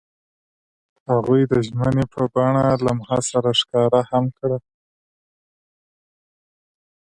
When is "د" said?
1.51-1.53